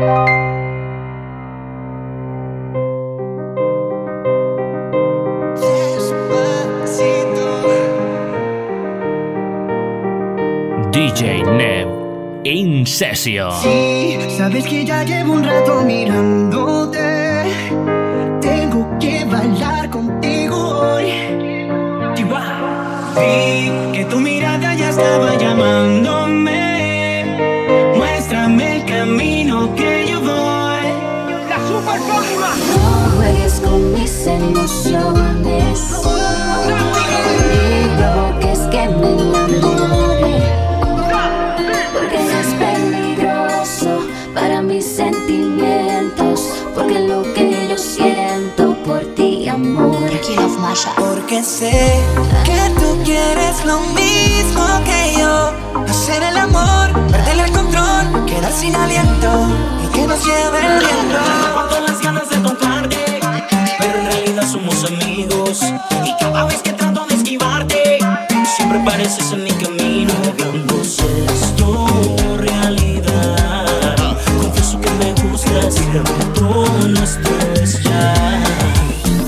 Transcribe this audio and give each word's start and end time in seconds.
DJ 0.00 0.12
Neu 11.44 12.40
In 12.44 12.86
Session. 12.86 13.52
Sí, 13.60 14.16
sabes 14.38 14.66
que 14.66 14.86
ya 14.86 15.04
llevo 15.04 15.34
un 15.34 15.44
rato 15.44 15.82
mirándote. 15.82 17.44
Tengo 18.40 18.98
que 18.98 19.26
bailar 19.26 19.90
contigo 19.90 20.56
hoy. 20.56 21.12
Vi 23.16 23.92
que 23.92 24.06
tu 24.06 24.18
mirada 24.18 24.74
ya 24.74 24.88
estaba 24.88 25.36
llamando. 25.36 26.19
emociones. 34.26 35.80
Y 37.52 37.88
provoques 37.96 38.58
que 38.70 38.88
me 38.88 39.12
enamore. 39.12 40.42
Porque 41.92 42.18
es 42.40 42.54
peligroso 42.54 44.06
para 44.34 44.62
mis 44.62 44.84
sentimientos. 44.84 46.64
Porque 46.74 47.00
lo 47.00 47.22
que 47.34 47.68
yo 47.68 47.78
siento 47.78 48.74
por 48.84 49.00
ti, 49.14 49.48
amor. 49.48 50.10
Porque 50.96 51.42
sé 51.42 52.00
que 52.44 52.80
tú 52.80 52.98
quieres 53.04 53.64
lo 53.64 53.80
mismo 53.80 54.64
que 54.84 55.18
yo. 55.18 55.52
Hacer 55.88 56.22
el 56.22 56.36
amor, 56.36 56.92
perder 57.10 57.46
el 57.46 57.52
control, 57.52 58.24
quedar 58.26 58.52
sin 58.52 58.74
aliento 58.74 59.46
y 59.84 59.88
que 59.88 60.06
nos 60.06 60.24
lleve 60.24 60.58
el 60.58 60.78
viento. 60.78 61.18
Cuando 61.54 61.80
las 61.80 62.00
ganas 62.00 62.28
de 62.28 62.36
encontrarte 62.36 63.19
pero 63.80 63.98
en 63.98 64.06
realidad 64.06 64.46
somos 64.50 64.84
amigos. 64.84 65.60
Y 66.04 66.14
cada 66.20 66.44
vez 66.44 66.62
que 66.62 66.72
trato 66.72 67.06
de 67.06 67.14
esquivarte, 67.14 67.98
siempre 68.56 68.80
pareces 68.84 69.32
en 69.32 69.44
mi 69.44 69.50
camino. 69.52 70.12
No 70.68 70.84
sé, 70.84 71.06
es 71.26 71.56
tu 71.56 72.36
realidad. 72.38 73.96
Confieso 74.40 74.80
que 74.80 74.90
me 74.90 75.12
gustas, 75.22 75.74
todo 76.34 76.88
nuestro 76.88 77.32
es 77.54 77.82
ya. 77.82 78.14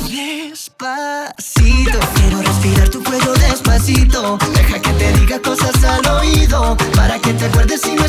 Despacito, 0.09 1.99
quiero 2.15 2.43
respirar 2.43 2.89
tu 2.89 3.03
cuello 3.03 3.33
despacito. 3.35 4.39
Deja 4.55 4.81
que 4.81 4.93
te 4.93 5.13
diga 5.21 5.41
cosas 5.41 5.85
al 5.85 6.07
oído, 6.19 6.77
para 6.95 7.19
que 7.19 7.33
te 7.35 7.47
acuerdes 7.47 7.81
si 7.81 7.95
no 7.95 8.05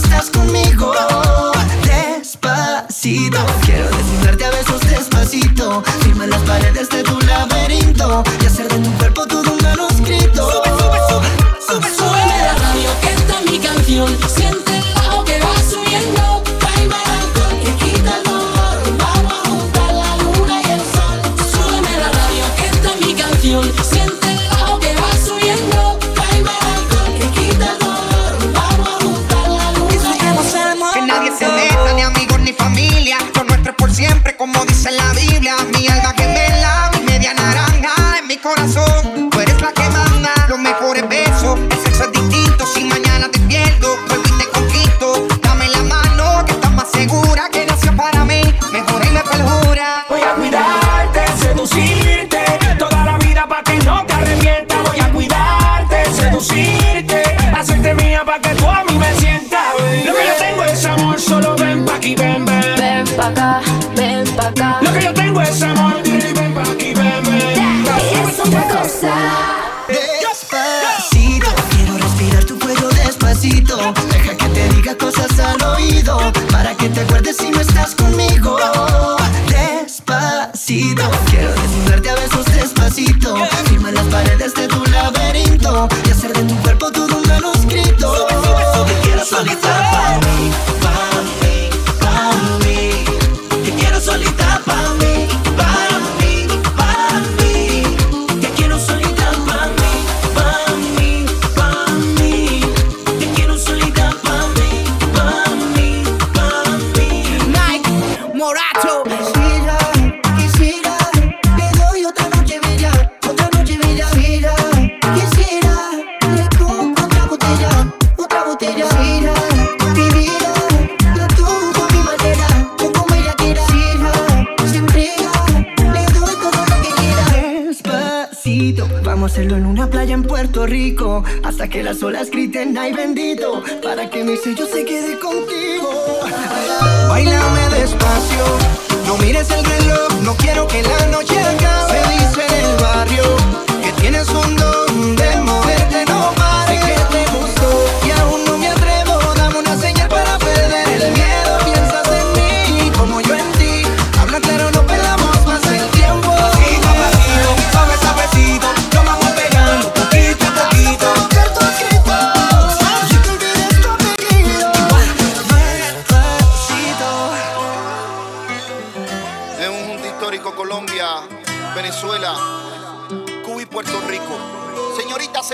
paredes 6.53 6.89
de 6.89 7.01
tu 7.01 7.19
laberinto 7.21 8.23
y 8.41 8.45
hacer 8.45 8.67
de 8.67 8.77
tu 8.77 8.91
cuerpo 8.97 9.25
todo 9.25 9.53
un 9.53 9.61
manuscrito. 9.63 10.51
Sube, 10.51 10.69
sube, 10.79 10.99
sube, 11.09 11.29
sube, 11.67 11.89
sube. 11.97 12.21
la 12.47 12.53
radio, 12.65 12.89
esta 13.15 13.39
es 13.39 13.51
mi 13.51 13.57
canción. 13.57 14.52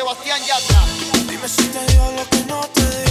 Sebastián 0.10 0.42
Yatra. 0.44 0.82
Dime 1.30 1.48
si 1.48 1.68
te 1.68 1.86
digo 1.86 2.12
lo 2.18 2.28
que 2.30 2.46
no 2.48 2.62
te 2.74 2.82
digo. 2.82 3.09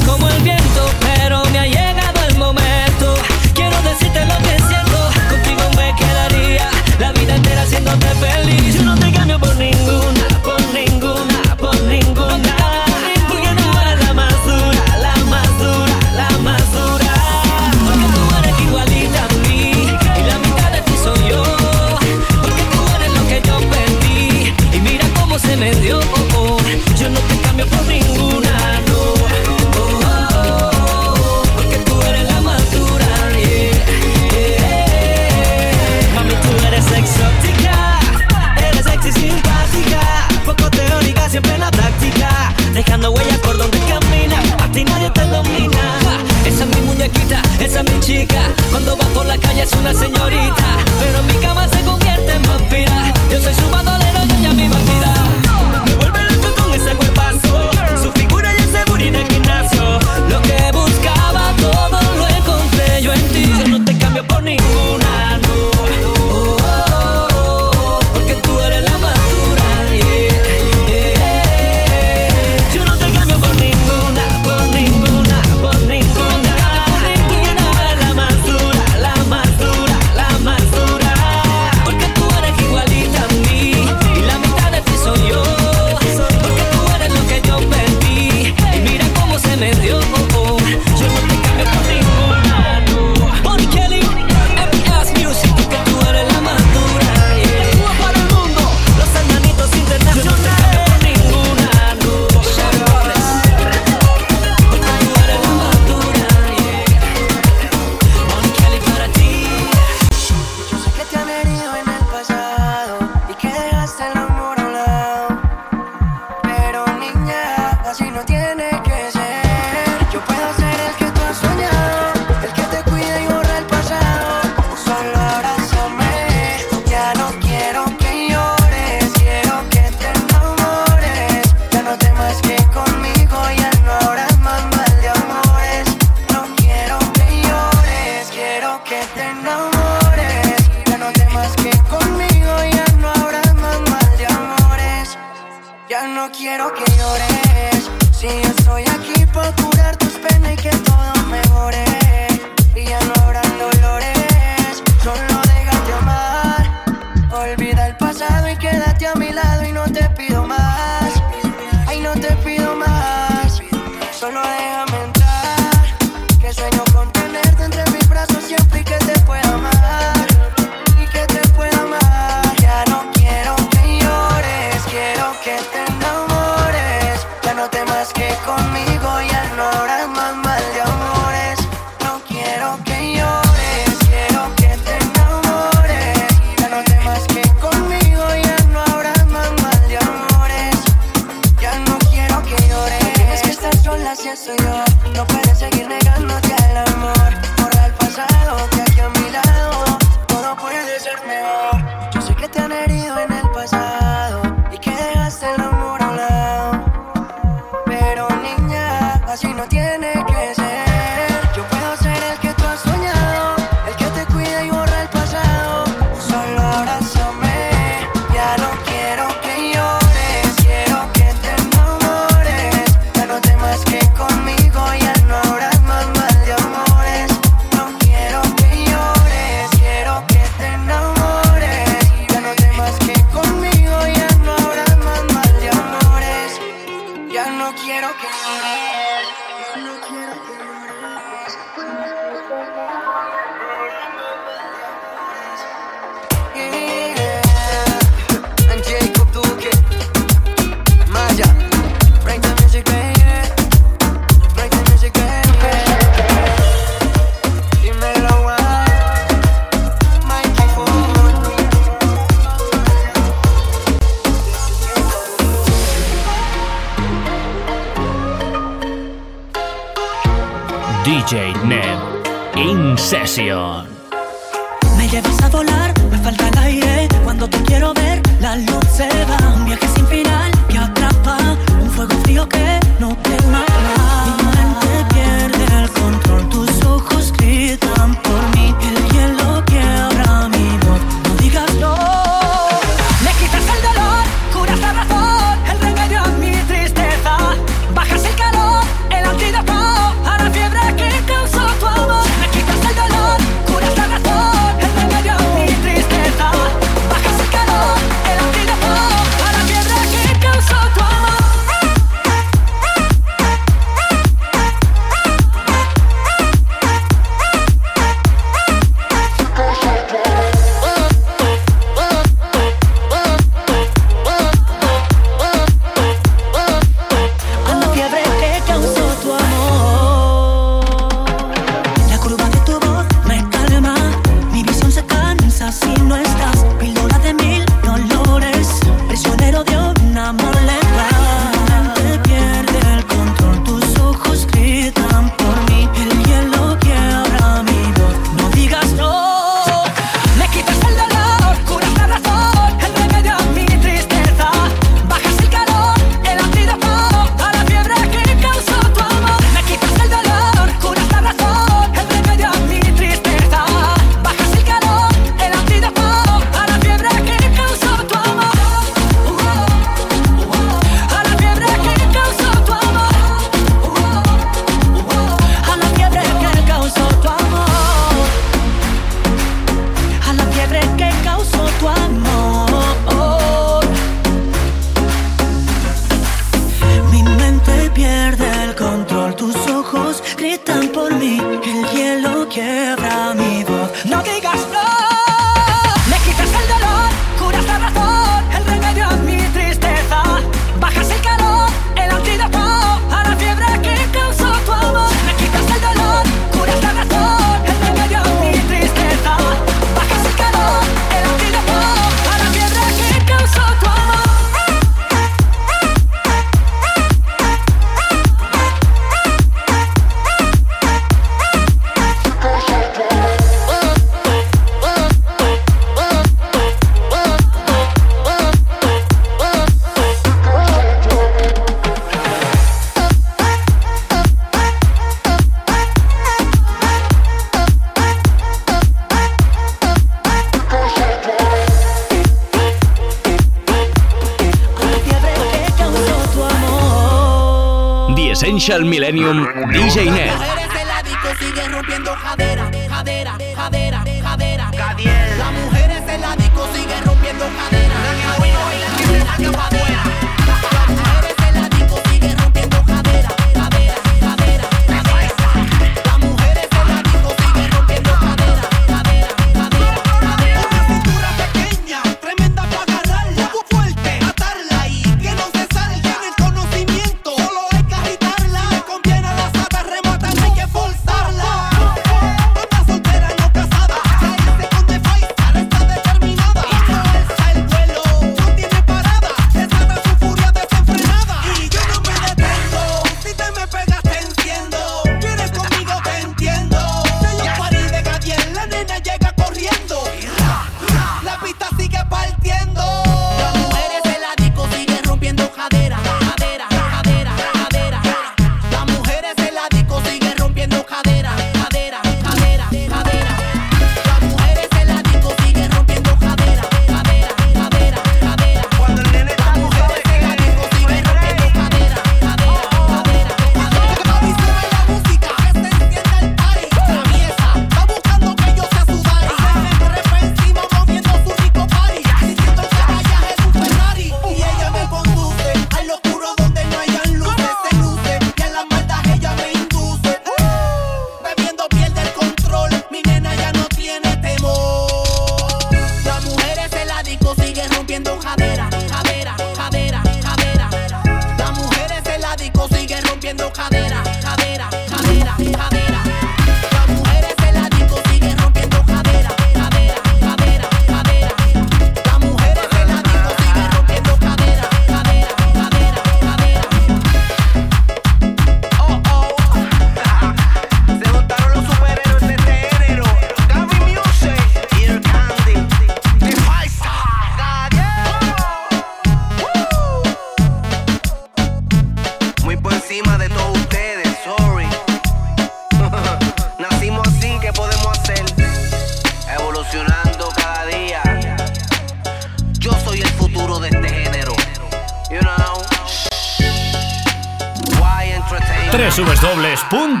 www.djne.com 598.72 600.00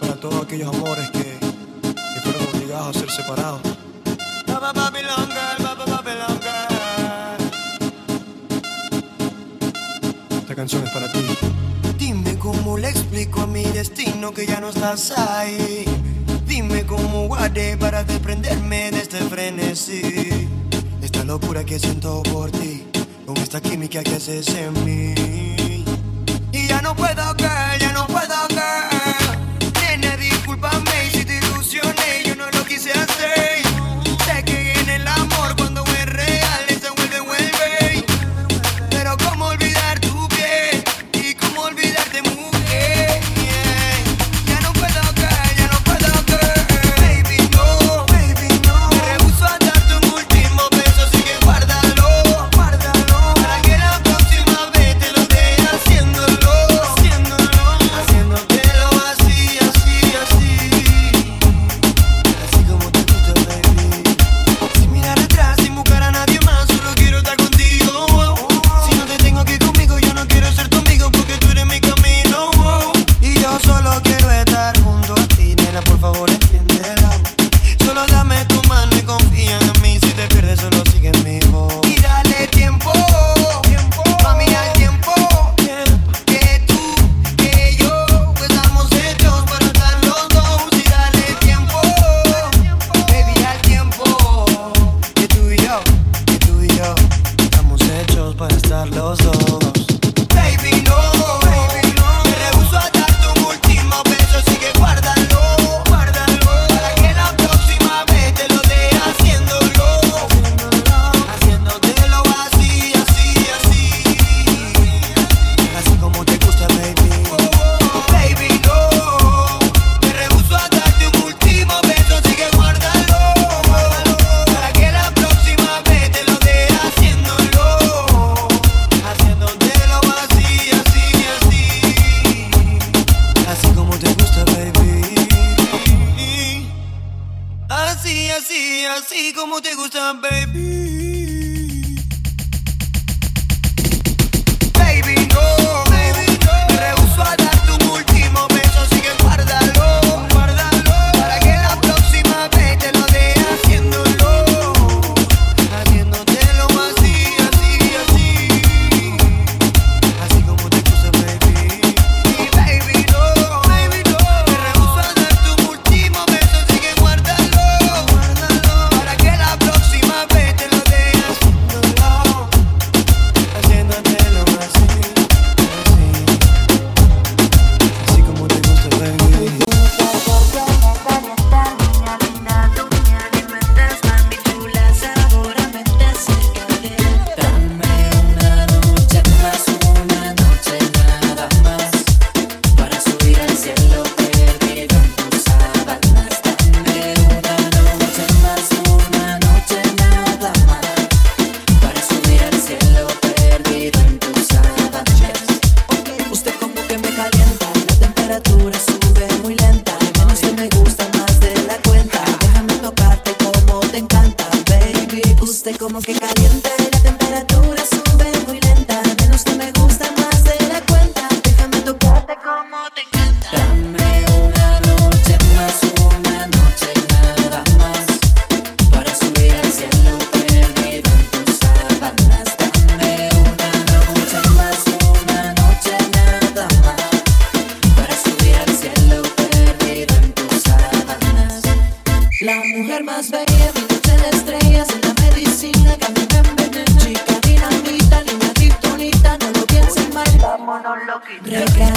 Para 0.00 0.14
todos 0.20 0.42
aquellos 0.42 0.68
amores 0.74 1.10
que, 1.10 1.38
que 1.92 2.20
fueron 2.22 2.42
obligados 2.54 2.96
a 2.96 3.00
ser 3.00 3.10
separados. 3.10 3.60
Esta 10.40 10.54
canción 10.54 10.84
es 10.84 10.90
para 10.90 11.10
ti. 11.12 11.20
Dime 11.98 12.38
cómo 12.38 12.76
le 12.78 12.88
explico 12.88 13.42
a 13.42 13.46
mi 13.46 13.64
destino 13.64 14.32
que 14.32 14.46
ya 14.46 14.60
no 14.60 14.68
estás 14.70 15.12
ahí 15.16 15.84
Dime 16.54 16.84
cómo 16.84 17.28
guardé 17.28 17.78
para 17.78 18.04
desprenderme 18.04 18.90
de 18.90 18.98
este 18.98 19.16
frenesí. 19.16 20.50
Esta 21.00 21.24
locura 21.24 21.64
que 21.64 21.78
siento 21.78 22.22
por 22.24 22.50
ti, 22.50 22.84
con 23.24 23.38
esta 23.38 23.58
química 23.58 24.02
que 24.02 24.16
haces 24.16 24.48
en 24.48 24.84
mí. 24.84 25.84
Y 26.52 26.66
ya 26.68 26.82
no 26.82 26.94
puedo 26.94 27.34
callar. 27.38 27.91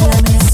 promise 0.06 0.45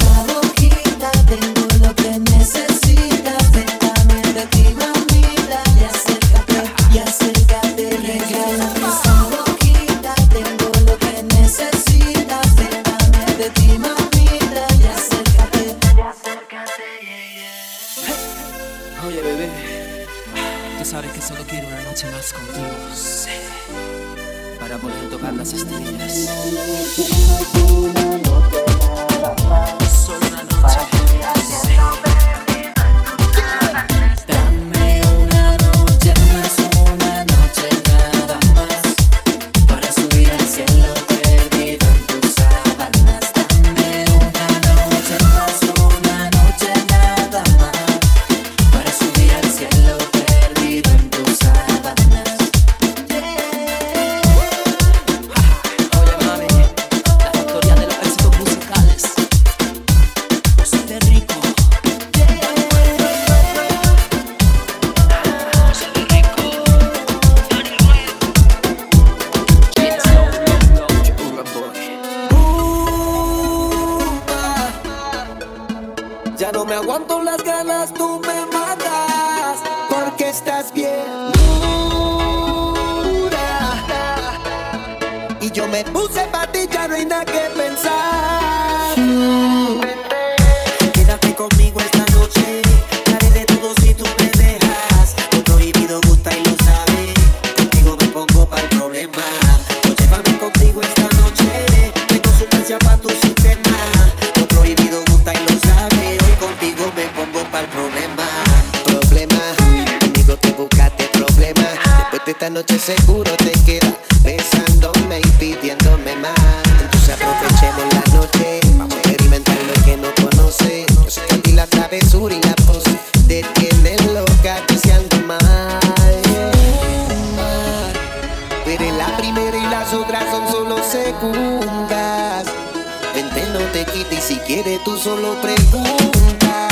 no 133.53 133.59
te 133.71 133.85
quita 133.85 134.15
y 134.15 134.21
si 134.21 134.37
quiere 134.39 134.79
tú 134.85 134.97
solo 134.97 135.35
pregunta 135.41 136.67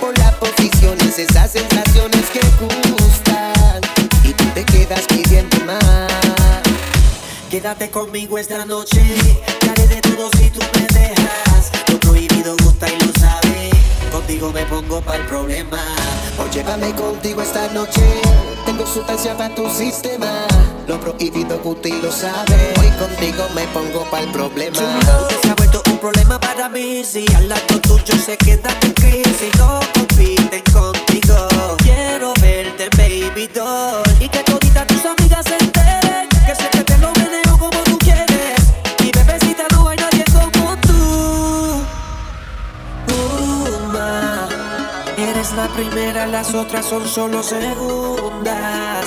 por 0.00 0.16
las 0.18 0.32
posiciones, 0.34 1.18
esas 1.18 1.52
sensaciones 1.52 2.24
que 2.32 2.40
gustan 2.60 3.80
y 4.22 4.32
tú 4.32 4.44
te 4.54 4.64
quedas 4.64 5.04
pidiendo 5.08 5.58
más. 5.66 6.62
Quédate 7.50 7.90
conmigo 7.90 8.38
esta 8.38 8.64
noche, 8.64 9.02
te 9.60 9.70
haré 9.70 9.86
de 9.86 10.00
todo 10.00 10.30
si 10.38 10.50
tú 10.50 10.60
me 10.74 10.86
dejas. 10.98 11.70
Lo 11.88 12.00
prohibido 12.00 12.56
gusta 12.62 12.86
y 12.88 13.04
lo 13.04 13.12
sabe. 13.20 13.70
Contigo 14.10 14.52
me 14.52 14.64
pongo 14.66 15.00
para 15.02 15.18
el 15.18 15.26
problema. 15.26 15.78
O 16.38 16.50
llévame 16.50 16.92
contigo 16.94 17.42
esta 17.42 17.68
noche. 17.68 18.02
Tengo 18.64 18.86
sustancia 18.86 19.36
para 19.36 19.54
tu 19.54 19.68
sistema. 19.70 20.46
Lo 20.88 20.98
prohibido 20.98 21.58
gusta 21.58 21.88
y 21.88 22.00
lo 22.00 22.10
sabe. 22.10 22.74
Hoy 22.80 22.90
contigo 22.98 23.44
me 23.54 23.66
pongo 23.68 24.04
para 24.10 24.24
el 24.24 24.32
problema 24.32 24.78
problema 26.04 26.38
para 26.38 26.68
mí 26.68 27.02
si 27.02 27.24
al 27.34 27.48
lado 27.48 27.80
tuyo 27.80 28.14
se 28.22 28.36
queda 28.36 28.68
en 28.82 28.92
crisis. 28.92 29.50
No 29.56 29.80
compiten 29.94 30.62
contigo. 30.70 31.48
Quiero 31.78 32.34
verte, 32.42 32.90
baby 32.98 33.46
doll. 33.46 34.02
Y 34.20 34.28
que 34.28 34.40
toditas 34.40 34.86
tus 34.86 35.02
amigas 35.06 35.46
se 35.46 35.56
enteren. 35.64 36.28
Que 36.46 36.54
sé 36.54 36.68
que 36.72 36.84
te 36.84 36.98
lo 36.98 37.10
meneo 37.12 37.56
como 37.58 37.78
tú 37.84 37.96
quieres. 38.00 38.60
Mi 39.00 39.10
bebecita 39.12 39.64
no 39.72 39.88
hay 39.88 39.96
nadie 39.96 40.24
como 40.30 40.76
tú. 40.82 41.86
Puma, 43.06 44.46
eres 45.16 45.52
la 45.52 45.68
primera, 45.68 46.26
las 46.26 46.52
otras 46.52 46.84
son 46.84 47.08
solo 47.08 47.42
segundas. 47.42 49.06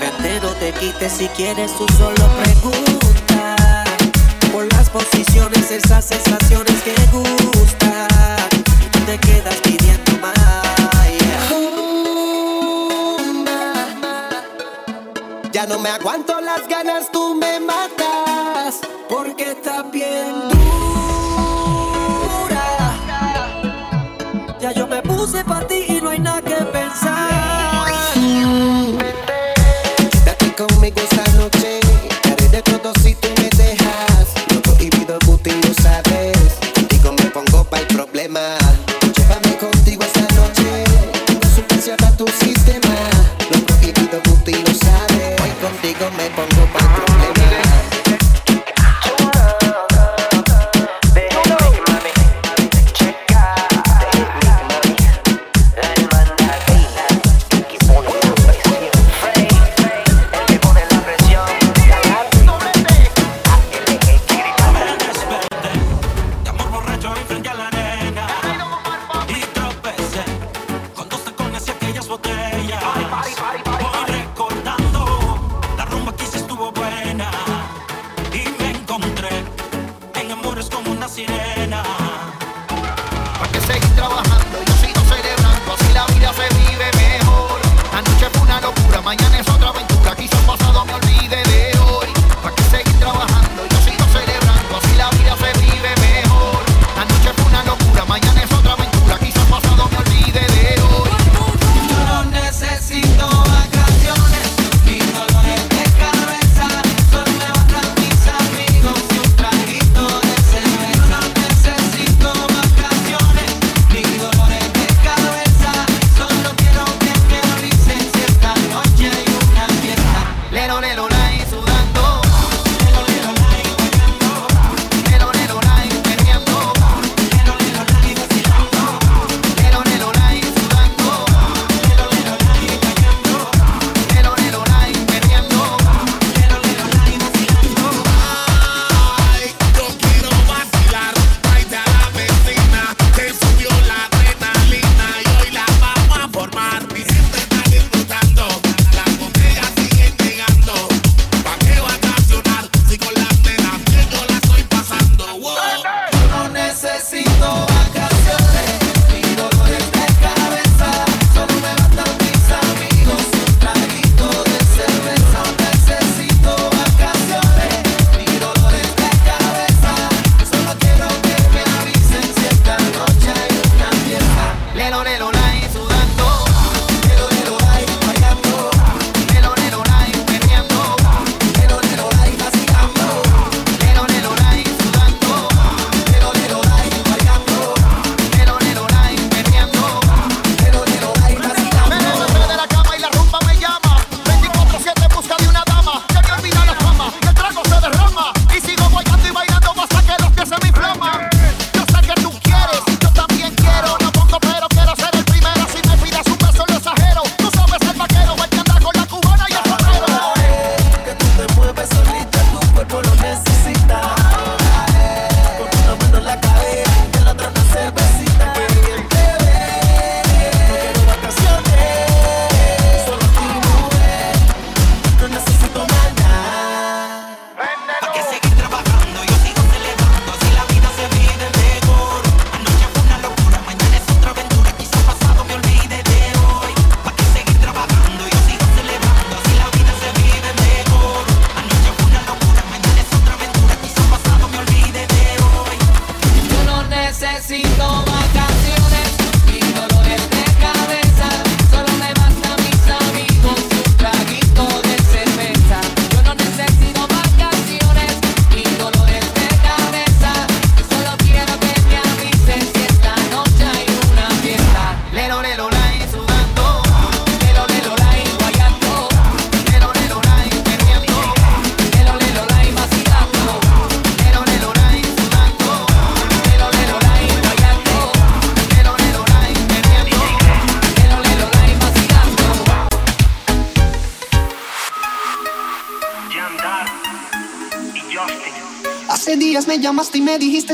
Vente, 0.00 0.40
no 0.42 0.50
te 0.60 0.70
quites 0.74 1.12
si 1.12 1.28
quieres, 1.28 1.72
tú 1.78 1.86
solo 1.96 2.28
preguntas 2.42 3.15
esas 4.86 4.90
posiciones, 4.90 5.70
esas 5.70 6.04
sensaciones 6.04 6.82
que 6.82 6.94
gustan. 7.12 8.36
Y 8.82 8.88
tú 8.90 8.98
te 9.00 9.18
quedas 9.18 9.56
pidiendo 9.62 10.12
más. 10.20 10.34
Ya 15.52 15.66
no 15.66 15.78
me 15.78 15.88
aguanto 15.88 16.40
las 16.40 16.68
ganas, 16.68 17.10
tú 17.10 17.34
me 17.34 17.60
matas. 17.60 18.80
Porque 19.08 19.52
está 19.52 19.82
bien 19.84 20.48
dura. 20.50 20.58
Ya 24.60 24.72
yo 24.72 24.86
me 24.86 25.02
puse 25.02 25.44
para 25.44 25.66
ti 25.66 25.84
y 25.88 26.00
no 26.00 26.10
hay 26.10 26.18
nada 26.18 26.42
que 26.42 26.56
pensar. 26.56 27.86
Quédate 30.12 30.54
conmigo 30.54 31.00
esta 31.00 31.24
noche. 31.32 31.85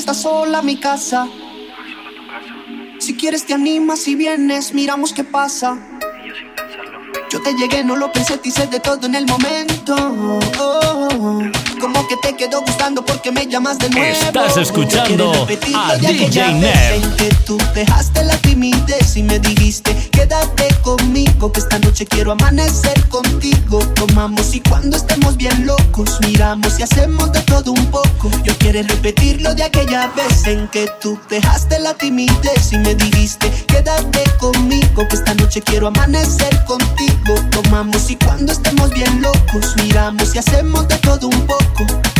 está 0.02 0.14
sola 0.14 0.62
mi 0.62 0.78
casa. 0.78 1.28
Si 2.98 3.16
quieres 3.16 3.46
te 3.46 3.54
animas, 3.54 4.00
si 4.00 4.16
vienes, 4.16 4.74
miramos 4.74 5.12
qué 5.12 5.22
pasa. 5.22 5.78
Yo 7.30 7.40
te 7.40 7.54
llegué, 7.54 7.84
no 7.84 7.94
lo 7.94 8.10
pensé, 8.10 8.36
te 8.36 8.48
hice 8.48 8.66
de 8.66 8.80
todo 8.80 9.06
en 9.06 9.14
el 9.14 9.26
momento. 9.26 9.94
Oh. 10.58 11.40
Como 11.80 12.08
que 12.08 12.16
te 12.16 12.34
quedó 12.34 12.62
gustando 12.62 13.04
porque 13.04 13.30
me 13.30 13.46
llamas 13.46 13.78
de 13.78 13.90
nuevo. 13.90 14.12
Estás 14.12 14.56
escuchando 14.56 15.46
a 15.76 15.96
DJ 15.96 16.52
Nerd. 16.54 17.16
que 17.16 17.28
tú 17.46 17.56
dejaste 17.72 18.24
la 18.24 18.36
timidez 18.38 19.16
y 19.16 19.22
me 19.22 19.38
dijiste 19.38 19.91
quédate 20.22 20.68
conmigo 20.82 21.50
que 21.50 21.58
esta 21.58 21.78
noche 21.80 22.06
quiero 22.06 22.30
amanecer 22.32 23.08
contigo. 23.08 23.80
Tomamos 23.94 24.54
y 24.54 24.60
cuando 24.60 24.96
estemos 24.96 25.36
bien 25.36 25.66
locos 25.66 26.20
miramos 26.20 26.78
y 26.78 26.84
hacemos 26.84 27.32
de 27.32 27.40
todo 27.40 27.72
un 27.72 27.86
poco. 27.86 28.30
Yo 28.44 28.56
quiero 28.58 28.82
repetirlo 28.82 29.52
de 29.54 29.64
aquella 29.64 30.06
vez 30.14 30.46
en 30.46 30.68
que 30.68 30.88
tú 31.00 31.18
dejaste 31.28 31.80
la 31.80 31.94
timidez 31.94 32.72
y 32.72 32.78
me 32.78 32.94
dijiste 32.94 33.50
quédate 33.66 34.22
conmigo 34.38 35.08
que 35.08 35.16
esta 35.16 35.34
noche 35.34 35.60
quiero 35.60 35.88
amanecer 35.88 36.64
contigo. 36.66 37.34
Tomamos 37.50 38.08
y 38.08 38.16
cuando 38.16 38.52
estemos 38.52 38.90
bien 38.90 39.22
locos 39.22 39.74
miramos 39.82 40.34
y 40.36 40.38
hacemos 40.38 40.86
de 40.86 40.98
todo 40.98 41.26
un 41.26 41.46
poco. 41.46 42.11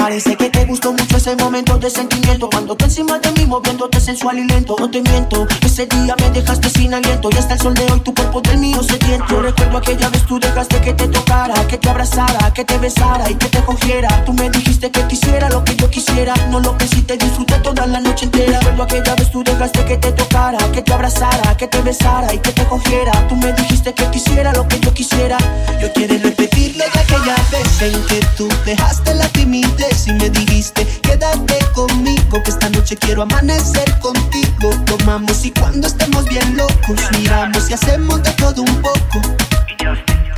Parece 0.00 0.34
que 0.34 0.48
te 0.48 0.64
gustó 0.64 0.92
mucho 0.92 1.18
ese 1.18 1.36
momento 1.36 1.76
de 1.76 1.90
sentimiento. 1.90 2.48
Cuando 2.48 2.74
tú 2.74 2.86
encima 2.86 3.18
de 3.18 3.30
mí 3.32 3.44
moviéndote 3.44 4.00
sensual 4.00 4.38
y 4.38 4.44
lento. 4.44 4.74
No 4.78 4.90
te 4.90 5.02
miento, 5.02 5.46
ese 5.62 5.84
día 5.86 6.16
me 6.18 6.30
dejaste 6.30 6.70
sin 6.70 6.94
aliento. 6.94 7.28
Y 7.30 7.36
hasta 7.36 7.52
el 7.52 7.60
sol 7.60 7.74
de 7.74 7.84
hoy 7.92 8.00
tu 8.00 8.14
cuerpo 8.14 8.40
del 8.40 8.56
mío 8.56 8.82
se 8.82 8.96
tienta 8.96 9.26
Yo 9.28 9.42
recuerdo 9.42 9.76
aquella 9.76 10.08
vez 10.08 10.24
tú 10.24 10.40
dejaste 10.40 10.80
que 10.80 10.94
te 10.94 11.06
tocara 11.08 11.54
Que 11.68 11.76
te 11.76 11.90
abrazara, 11.90 12.50
que 12.54 12.64
te 12.64 12.78
besara 12.78 13.30
y 13.30 13.34
que 13.34 13.46
te 13.48 13.62
cogiera. 13.62 14.24
Tú 14.24 14.32
me 14.32 14.48
dijiste 14.48 14.90
que 14.90 15.06
quisiera 15.06 15.50
lo 15.50 15.62
que 15.64 15.76
yo 15.76 15.90
quisiera. 15.90 16.34
No 16.48 16.60
lo 16.60 16.78
pensé 16.78 17.00
y 17.00 17.02
te 17.02 17.18
disfruté 17.18 17.58
toda 17.58 17.86
la 17.86 18.00
noche 18.00 18.24
entera. 18.24 18.58
Recuerdo 18.58 18.84
aquella 18.84 19.14
vez 19.16 19.30
tú 19.30 19.44
dejaste 19.44 19.84
que 19.84 19.98
te 19.98 20.12
tocara 20.12 20.58
Que 20.72 20.80
te 20.80 20.94
abrazara, 20.94 21.54
que 21.58 21.68
te 21.68 21.82
besara 21.82 22.32
y 22.32 22.38
que 22.38 22.52
te 22.52 22.64
cogiera. 22.64 23.12
Tú 23.28 23.36
me 23.36 23.52
dijiste 23.52 23.92
que 23.92 24.10
quisiera 24.10 24.50
lo 24.54 24.66
que 24.66 24.80
yo 24.80 24.94
quisiera. 24.94 25.36
Yo 25.78 25.92
quiero 25.92 26.14
repetirlo 26.22 26.84
de 26.84 27.00
aquella 27.00 27.36
vez 27.52 27.82
en 27.82 28.06
que 28.06 28.26
tú 28.38 28.48
dejaste 28.64 29.14
la 29.14 29.28
timidez 29.28 29.89
y 30.06 30.12
me 30.12 30.30
dijiste 30.30 30.86
quédate 31.02 31.58
conmigo 31.74 32.42
que 32.42 32.50
esta 32.50 32.68
noche 32.70 32.96
quiero 32.96 33.22
amanecer 33.22 33.98
contigo. 33.98 34.70
Tomamos 34.86 35.44
y 35.44 35.50
cuando 35.50 35.86
estemos 35.86 36.24
bien 36.26 36.56
locos 36.56 36.96
miramos 37.18 37.68
y 37.70 37.74
hacemos 37.74 38.22
de 38.22 38.30
todo 38.32 38.62
un 38.62 38.82
poco. 38.82 39.20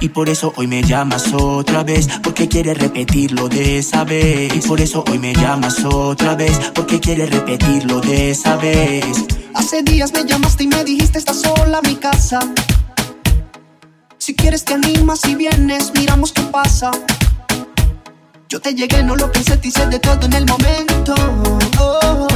Y 0.00 0.09
por 0.09 0.28
eso 0.28 0.53
hoy 0.57 0.66
me 0.66 0.82
llamas 0.82 1.32
otra 1.32 1.84
vez, 1.84 2.09
porque 2.24 2.48
quieres 2.48 2.76
repetirlo 2.76 3.48
de 3.48 3.78
esa 3.78 4.03
vez. 4.03 4.53
Y 4.55 4.61
por 4.61 4.80
eso 4.80 5.05
hoy 5.09 5.18
me 5.18 5.32
llamas 5.32 5.84
otra 5.84 6.34
vez, 6.34 6.59
porque 6.74 6.98
quieres 6.98 7.30
repetirlo 7.30 8.00
de 8.00 8.32
esa 8.32 8.57
vez. 8.57 9.05
Hace 9.55 9.82
días 9.82 10.12
me 10.12 10.24
llamaste 10.24 10.64
y 10.64 10.66
me 10.66 10.82
dijiste 10.82 11.18
estás 11.18 11.40
sola 11.42 11.78
a 11.78 11.82
mi 11.82 11.94
casa. 11.94 12.40
Si 14.18 14.34
quieres 14.34 14.64
te 14.64 14.74
animas 14.74 15.20
y 15.26 15.36
vienes, 15.36 15.92
miramos 15.94 16.32
qué 16.32 16.42
pasa. 16.42 16.90
Yo 18.53 18.61
te 18.61 18.74
llegué, 18.74 19.03
no 19.03 19.16
lo 19.16 19.32
pensé, 19.32 19.57
te 19.57 19.68
hice 19.68 19.86
de 19.86 19.98
todo 19.98 20.26
en 20.26 20.34
el 20.34 20.44
momento. 20.44 21.14
Oh, 21.80 22.26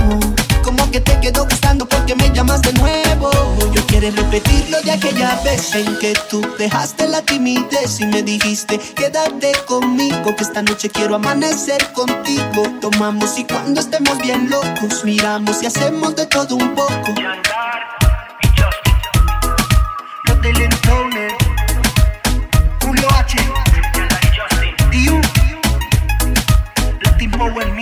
como 0.64 0.91
que 0.91 0.99
te 0.99 1.21
quedó 1.21 1.45
gustando 1.45 1.87
porque 1.87 2.14
me 2.14 2.33
llamas 2.33 2.62
de 2.62 2.73
nuevo. 2.73 3.31
Yo 3.75 3.85
quiero 3.87 4.11
repetirlo 4.11 4.81
de 4.81 4.93
aquella 4.93 5.39
vez 5.45 5.75
en 5.75 5.99
que 5.99 6.14
tú 6.31 6.41
dejaste 6.57 7.07
la 7.07 7.21
timidez 7.21 8.01
y 8.01 8.07
me 8.07 8.23
dijiste 8.23 8.79
quédate 8.79 9.53
conmigo 9.67 10.35
que 10.35 10.43
esta 10.43 10.62
noche 10.62 10.89
quiero 10.89 11.17
amanecer 11.17 11.93
contigo. 11.93 12.62
Tomamos 12.81 13.39
y 13.39 13.45
cuando 13.45 13.83
estemos 13.83 14.17
bien 14.17 14.49
locos 14.49 15.05
miramos 15.05 15.62
y 15.62 15.67
hacemos 15.67 16.17
de 16.17 16.25
todo 16.25 16.57
un 16.57 16.75
poco. 16.75 17.12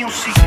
Music. 0.05 0.43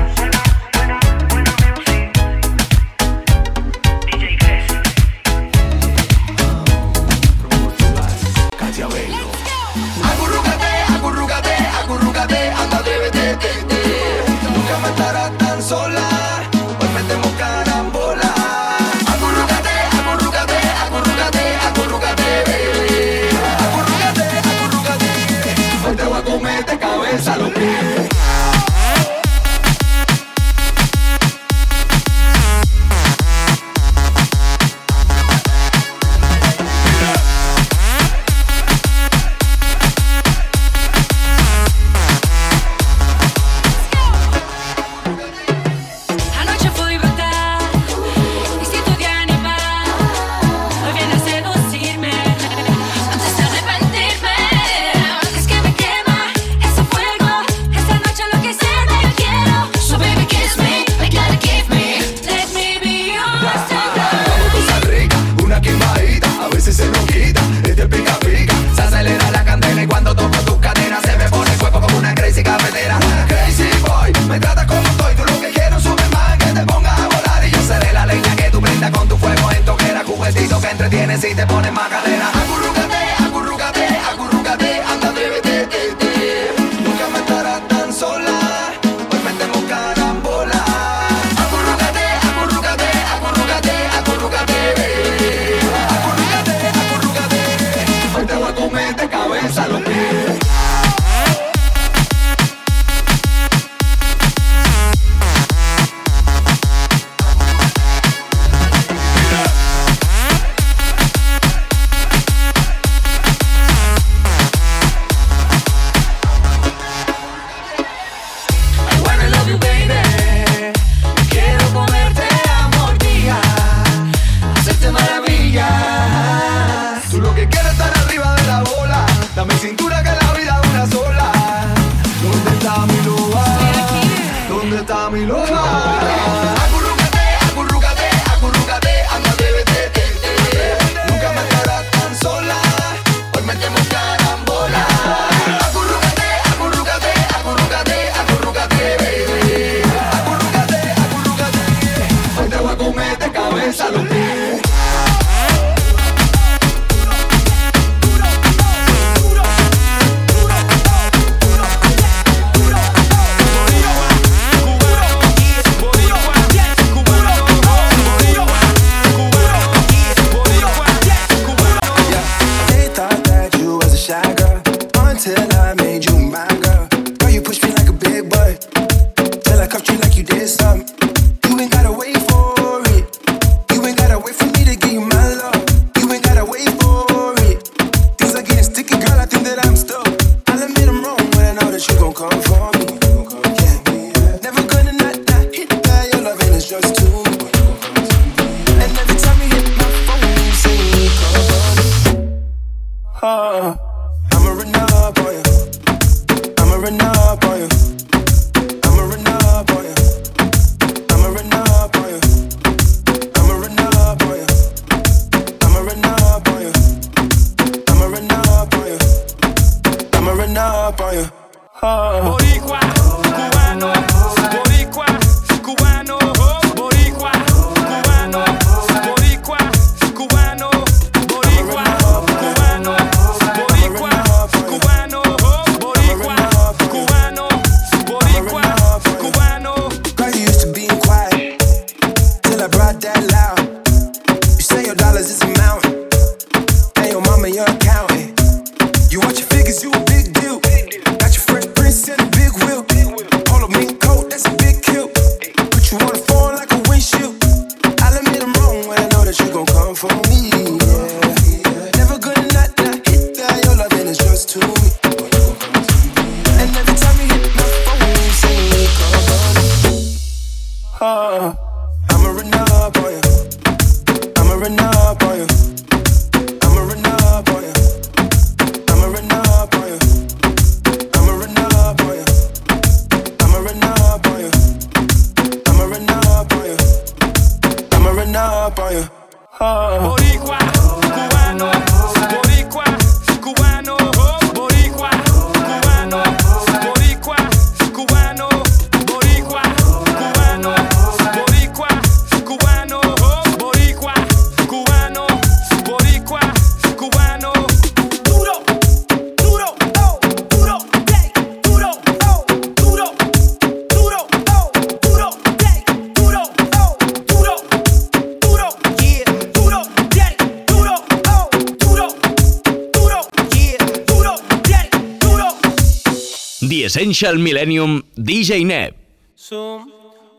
Essential 326.88 327.38
Millennium 327.38 328.02
DJ 328.16 328.64
Neb. 328.64 328.96
Zoom 329.38 329.92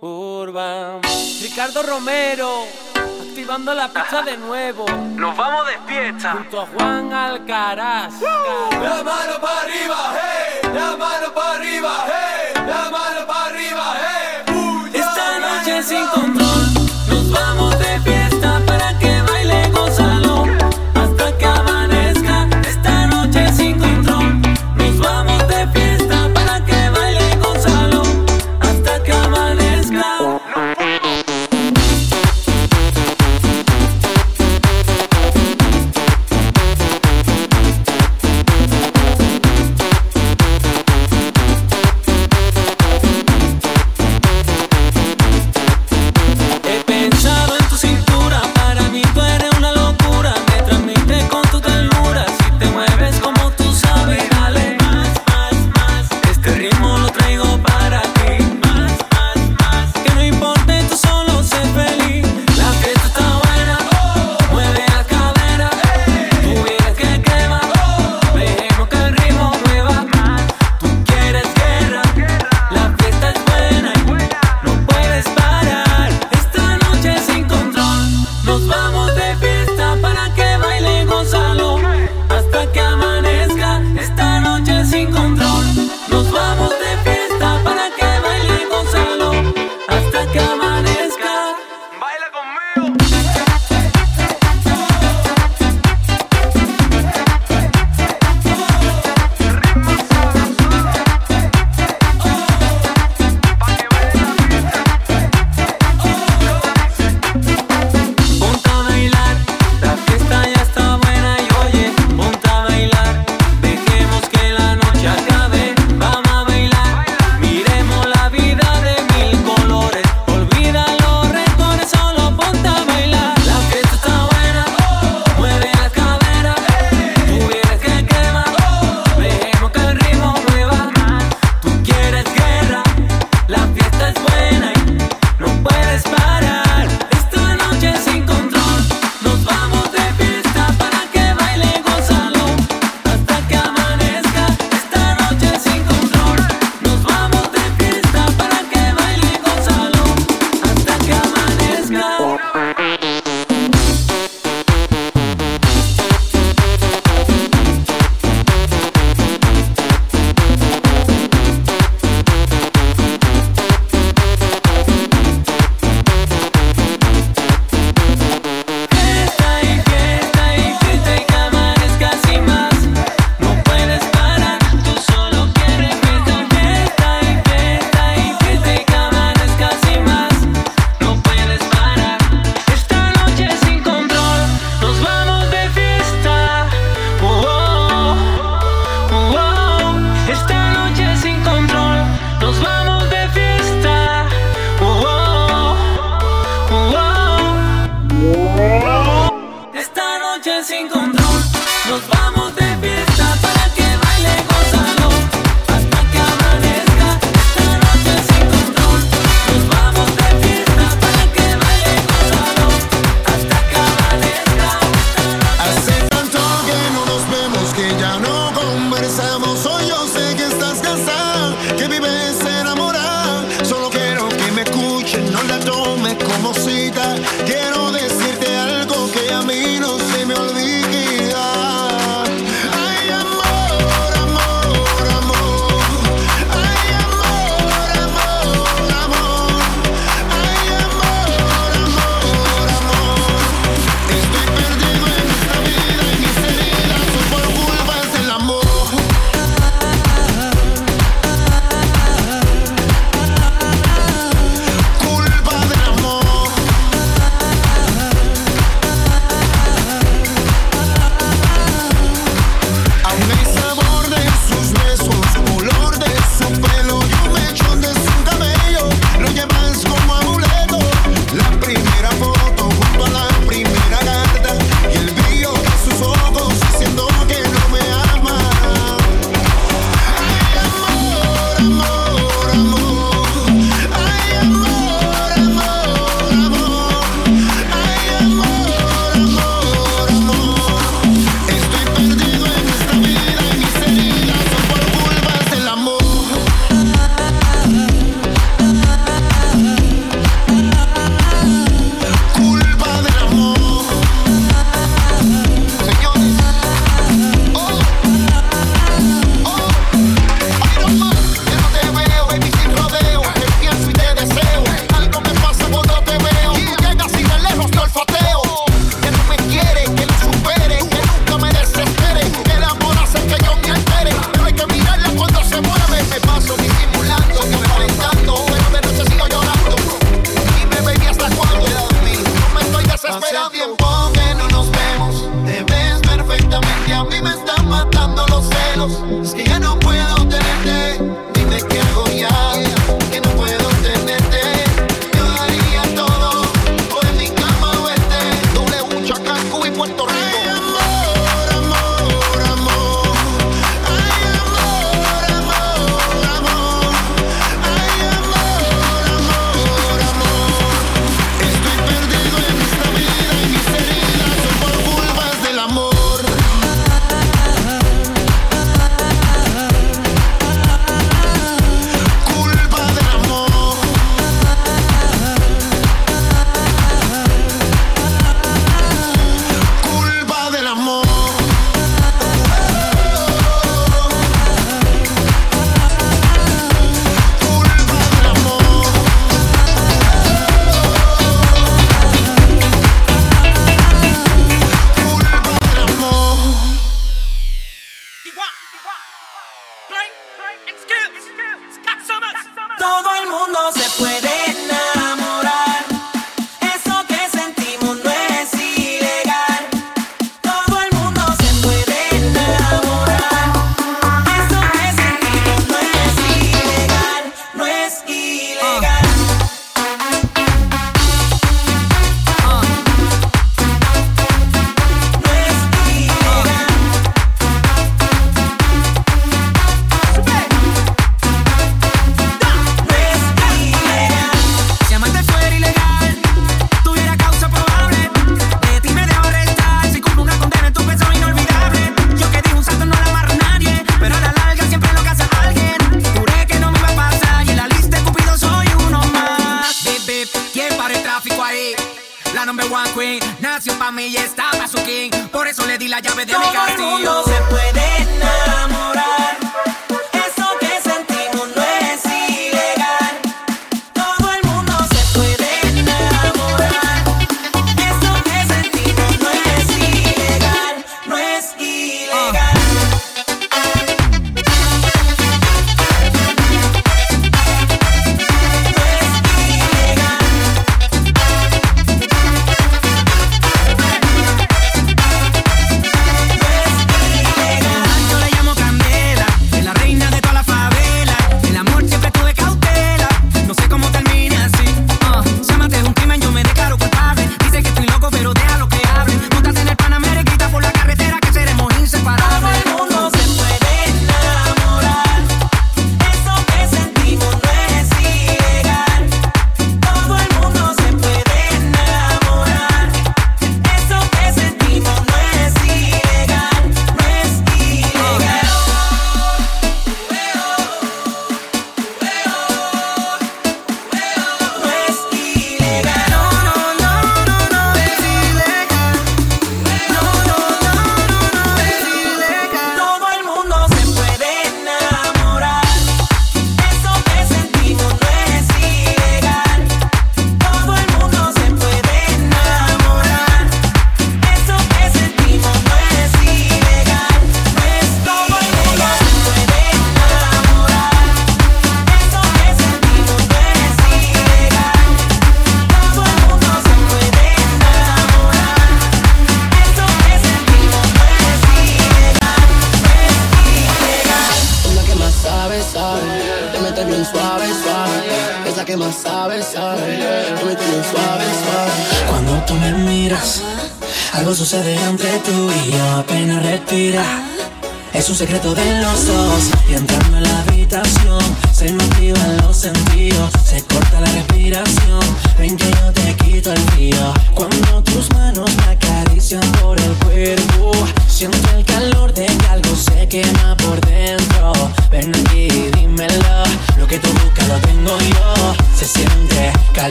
Urban. 0.00 1.00
Ricardo 1.42 1.82
Romero, 1.82 2.66
activando 2.94 3.74
la 3.74 3.88
pista 3.88 4.22
de 4.22 4.36
nuevo. 4.36 4.86
Nos 5.16 5.36
vamos 5.36 5.66
de 5.66 5.92
fiesta. 5.92 6.34
Junto 6.34 6.60
a 6.60 6.66
Juan 6.66 7.12
Alcaraz. 7.12 8.14
La 8.22 9.02
mano 9.02 9.40
para 9.40 9.62
arriba, 9.62 9.96
hey. 10.14 10.70
La 10.72 10.96
mano 10.96 11.34
para 11.34 11.54
arriba, 11.56 12.06
hey. 12.06 12.62
La 12.64 12.90
mano 12.92 13.26
para 13.26 13.46
arriba, 13.46 13.96
hey. 13.96 14.90
Esta 14.94 15.38
noche 15.40 15.82
sin 15.82 16.06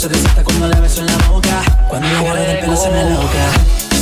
se 0.00 0.08
desata 0.08 0.42
cuando 0.42 0.66
la 0.66 0.80
beso 0.80 1.02
en 1.02 1.08
la 1.08 1.16
boca. 1.28 1.62
Cuando 1.86 2.08
la 2.08 2.20
agarro 2.20 2.40
del 2.40 2.58
pelo 2.60 2.74
se 2.74 2.88
me 2.88 3.04
loca. 3.10 3.52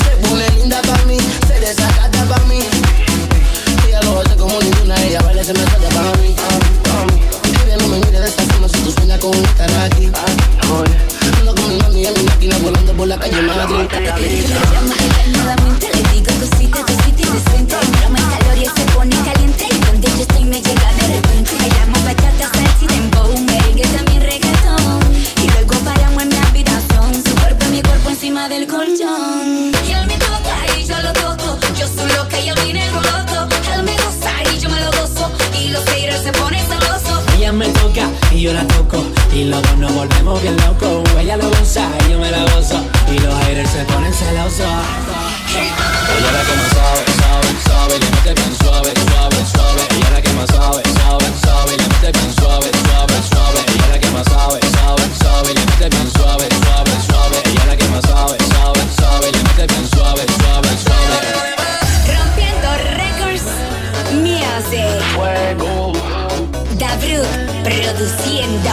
Se 0.04 0.28
pone 0.28 0.48
linda 0.50 0.80
pa' 0.82 1.04
mí, 1.06 1.18
se 1.44 1.58
desacata 1.58 2.24
pa' 2.24 2.40
mí. 2.44 2.60
Ella 3.84 4.00
lo 4.02 4.20
hace 4.20 4.36
como 4.36 4.60
ninguna, 4.60 4.94
ella 5.02 5.20
baila 5.22 5.42
se 5.42 5.52
me 5.54 5.64
salta 5.64 5.88
pa' 5.88 6.16
mí. 6.22 6.36
Baby, 7.42 7.82
no 7.82 7.88
me 7.88 7.96
mires 7.98 8.20
de 8.20 8.28
esta 8.28 8.44
forma 8.44 8.68
si 8.68 8.78
tú 8.78 8.92
sueñas 8.92 9.18
con 9.18 9.34
estar 9.34 9.68
aquí. 9.86 10.08
Ando 11.40 11.54
con 11.56 11.68
mi 11.68 11.82
mami 11.82 12.06
en 12.06 12.14
mi 12.14 12.22
máquina 12.22 12.58
volando 12.58 12.92
por 12.92 13.08
la 13.08 13.18
calle 13.18 13.42
Madrid. 13.42 14.44
nuevamente, 15.32 15.90
le 15.94 16.02
digo 16.12 16.32
cosita, 16.38 16.80
cosita 16.80 17.22
indecente. 17.26 17.74
Entrame 17.74 18.20
calor 18.20 18.56
y 18.56 18.66
se 18.66 18.84
pone 18.94 19.16
caliente. 19.24 19.66
Y 19.68 19.78
donde 19.80 20.08
yo 20.08 20.22
estoy 20.22 20.44
me 20.44 20.62
llega 20.62 20.92
de 20.94 21.06
repente. 21.08 21.56
Bailamos 21.58 22.04
bachata, 22.04 22.52
salsa 22.54 22.84
y 22.84 22.86
dembow. 22.86 23.36
Merengue 23.40 23.82
también 23.88 24.22
regala. 24.22 24.57
Yo 38.40 38.52
la 38.52 38.64
toco 38.68 39.04
y 39.34 39.44
los 39.44 39.62
dos 39.62 39.76
nos 39.78 39.92
volvemos 39.94 40.40
bien 40.42 40.56
locos. 40.58 41.02
Ella 41.18 41.36
lo 41.36 41.48
goza 41.50 41.88
y 42.06 42.12
yo 42.12 42.18
me 42.18 42.30
la 42.30 42.42
gozo 42.54 42.80
y 43.10 43.18
los 43.18 43.34
aires 43.44 43.68
se 43.70 43.84
ponen 43.84 44.12
celosos. 44.12 44.66
Ella 45.50 46.32
la 46.32 46.42
que 46.44 46.56
más 46.56 46.70
sabe, 46.70 47.04
sabe, 47.18 47.48
sabe, 47.66 47.98
le 47.98 48.10
mete 48.10 48.34
bien 48.34 48.56
suave, 48.58 48.92
suave, 49.10 49.36
suave. 49.52 49.82
Ella 49.96 50.10
la 50.10 50.22
que 50.22 50.32
más 50.32 50.48
sabe, 50.48 50.82
sabe, 51.00 51.26
sabe, 51.42 51.76
le 51.76 51.88
mete 51.88 52.12
bien 52.12 52.34
suave, 52.34 52.70
suave, 52.86 53.14
suave. 53.28 53.60
Ella 53.74 53.88
la 53.92 53.98
que 53.98 54.10
más 54.10 54.26
sabe, 54.26 54.60
sabe, 54.72 55.02
sabe, 55.20 55.54
le 55.54 55.60
mete 55.60 55.88
bien 55.88 56.10
suave. 56.12 56.57
Produciendo. 67.92 68.70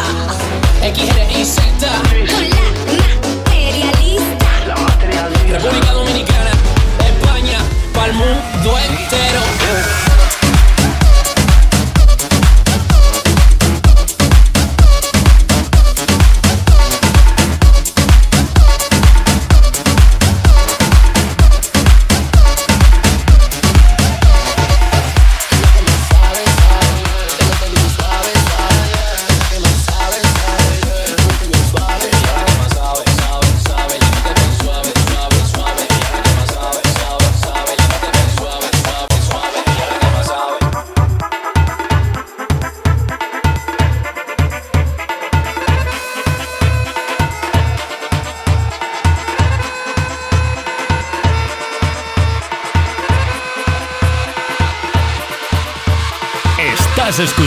XRIZ. 0.82 1.56
Con 2.32 2.50
la 2.50 3.08
materialista. 3.22 4.76
República 5.50 5.92
Dominicana, 5.94 6.52
España, 7.00 7.60
pa'l 7.94 8.14
mundo 8.14 8.78
entero. 8.78 10.15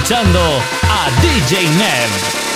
Escuchando 0.09 0.41
a 0.89 1.11
DJ 1.21 1.69
Nev. 1.77 2.48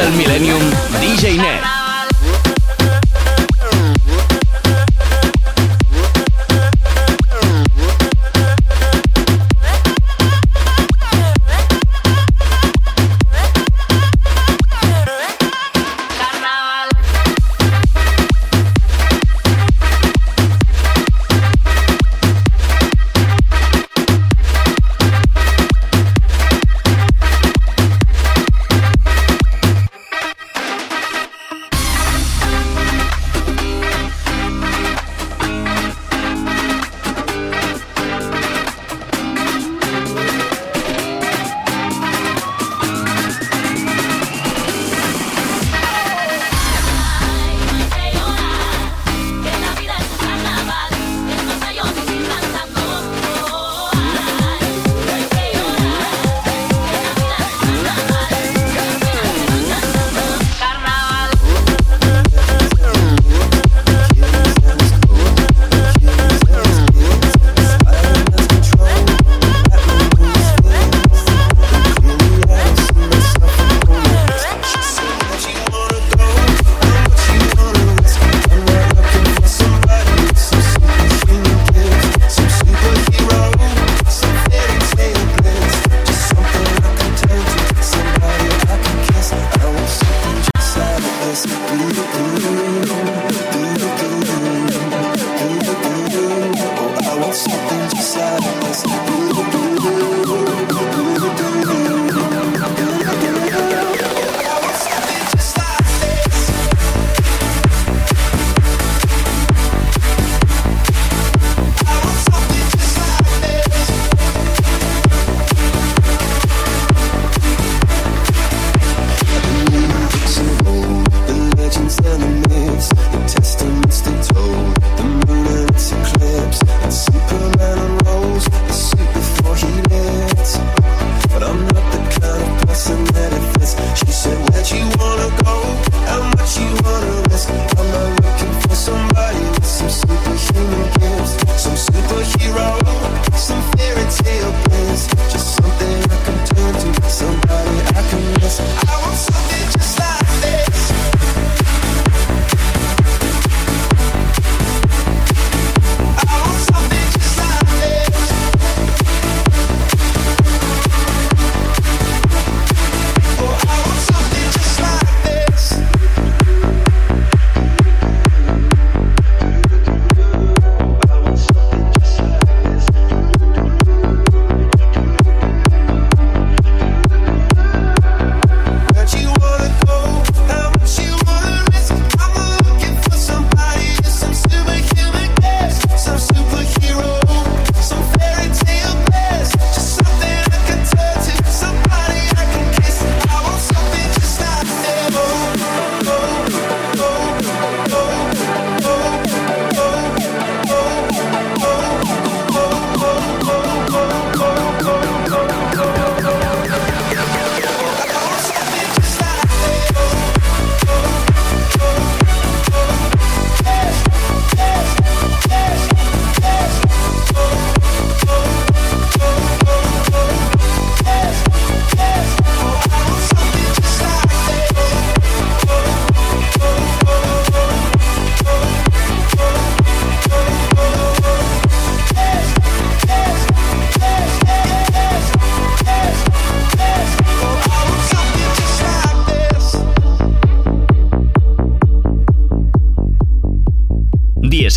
Essential 0.00 0.16
Millennium 0.16 0.70
DJ 1.00 1.36
Net. 1.36 1.79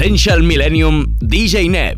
Essential 0.04 0.44
Millennium 0.44 1.16
DJ 1.22 1.70
Net. 1.70 1.93